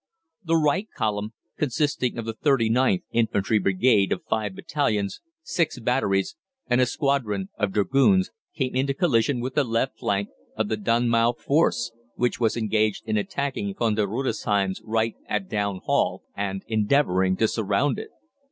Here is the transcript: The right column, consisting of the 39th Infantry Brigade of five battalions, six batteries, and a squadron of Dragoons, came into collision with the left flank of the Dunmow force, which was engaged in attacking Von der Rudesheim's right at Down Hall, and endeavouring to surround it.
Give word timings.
The 0.43 0.55
right 0.55 0.87
column, 0.97 1.33
consisting 1.59 2.17
of 2.17 2.25
the 2.25 2.33
39th 2.33 3.03
Infantry 3.11 3.59
Brigade 3.59 4.11
of 4.11 4.23
five 4.27 4.55
battalions, 4.55 5.21
six 5.43 5.77
batteries, 5.79 6.35
and 6.65 6.81
a 6.81 6.87
squadron 6.87 7.49
of 7.55 7.71
Dragoons, 7.71 8.31
came 8.55 8.75
into 8.75 8.95
collision 8.95 9.41
with 9.41 9.53
the 9.53 9.63
left 9.63 9.99
flank 9.99 10.29
of 10.57 10.69
the 10.69 10.77
Dunmow 10.77 11.33
force, 11.37 11.91
which 12.15 12.39
was 12.39 12.57
engaged 12.57 13.03
in 13.05 13.15
attacking 13.15 13.75
Von 13.75 13.93
der 13.93 14.07
Rudesheim's 14.07 14.81
right 14.83 15.13
at 15.27 15.47
Down 15.47 15.81
Hall, 15.85 16.23
and 16.35 16.63
endeavouring 16.67 17.37
to 17.37 17.47
surround 17.47 17.99
it. 17.99 18.09